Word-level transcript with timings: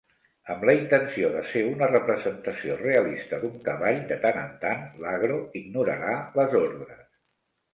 Amb 0.51 0.63
la 0.67 0.73
intenció 0.75 1.27
de 1.33 1.43
ser 1.49 1.61
una 1.71 1.89
representació 1.91 2.77
realista 2.79 3.41
d'un 3.43 3.61
cavall, 3.67 4.01
de 4.13 4.19
tant 4.25 4.41
en 4.45 4.51
tant 4.65 4.83
l'Agro 5.05 5.39
ignorarà 5.63 6.17
les 6.41 6.57
ordres. 6.63 7.07